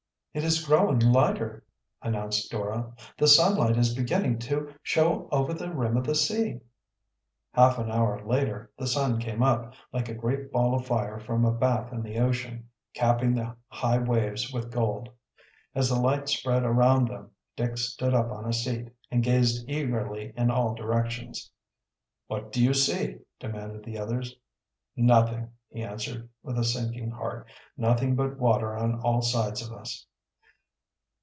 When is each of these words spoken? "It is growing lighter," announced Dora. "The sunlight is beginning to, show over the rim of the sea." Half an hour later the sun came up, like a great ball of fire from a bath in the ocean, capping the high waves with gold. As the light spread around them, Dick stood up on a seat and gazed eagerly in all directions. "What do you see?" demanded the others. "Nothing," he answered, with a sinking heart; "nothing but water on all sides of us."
"It 0.33 0.45
is 0.45 0.63
growing 0.65 0.97
lighter," 0.97 1.65
announced 2.01 2.49
Dora. 2.49 2.93
"The 3.17 3.27
sunlight 3.27 3.75
is 3.75 3.93
beginning 3.93 4.39
to, 4.39 4.73
show 4.81 5.27
over 5.29 5.53
the 5.53 5.73
rim 5.73 5.97
of 5.97 6.05
the 6.05 6.15
sea." 6.15 6.61
Half 7.53 7.79
an 7.79 7.91
hour 7.91 8.25
later 8.25 8.71
the 8.77 8.87
sun 8.87 9.19
came 9.19 9.43
up, 9.43 9.73
like 9.91 10.07
a 10.07 10.13
great 10.13 10.49
ball 10.49 10.73
of 10.73 10.85
fire 10.85 11.19
from 11.19 11.43
a 11.43 11.51
bath 11.51 11.91
in 11.91 12.01
the 12.01 12.17
ocean, 12.17 12.69
capping 12.93 13.33
the 13.35 13.57
high 13.67 13.97
waves 13.97 14.53
with 14.53 14.71
gold. 14.71 15.09
As 15.75 15.89
the 15.89 15.99
light 15.99 16.29
spread 16.29 16.63
around 16.63 17.09
them, 17.09 17.31
Dick 17.57 17.77
stood 17.77 18.13
up 18.13 18.31
on 18.31 18.45
a 18.47 18.53
seat 18.53 18.87
and 19.11 19.21
gazed 19.21 19.69
eagerly 19.69 20.31
in 20.37 20.49
all 20.49 20.73
directions. 20.75 21.51
"What 22.27 22.53
do 22.53 22.63
you 22.63 22.73
see?" 22.73 23.17
demanded 23.37 23.83
the 23.83 23.97
others. 23.97 24.33
"Nothing," 24.95 25.49
he 25.67 25.83
answered, 25.83 26.29
with 26.41 26.57
a 26.57 26.63
sinking 26.63 27.11
heart; 27.11 27.49
"nothing 27.75 28.15
but 28.15 28.39
water 28.39 28.73
on 28.77 28.97
all 29.01 29.21
sides 29.21 29.61
of 29.61 29.73
us." 29.73 30.05